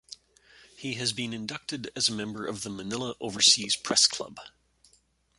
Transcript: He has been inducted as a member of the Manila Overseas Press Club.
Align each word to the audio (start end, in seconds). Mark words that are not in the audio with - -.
He 0.75 0.95
has 0.95 1.13
been 1.13 1.31
inducted 1.31 1.91
as 1.95 2.09
a 2.09 2.11
member 2.11 2.47
of 2.47 2.63
the 2.63 2.71
Manila 2.71 3.13
Overseas 3.19 3.75
Press 3.75 4.07
Club. 4.07 4.39